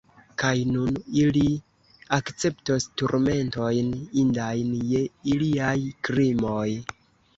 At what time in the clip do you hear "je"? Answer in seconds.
4.95-5.07